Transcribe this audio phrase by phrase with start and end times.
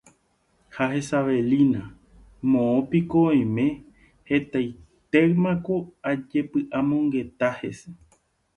[0.77, 1.81] ha Isabelina,
[2.53, 3.67] moõpiko oime
[4.31, 5.75] hetaitémako
[6.13, 7.97] ajepy'amongeta hese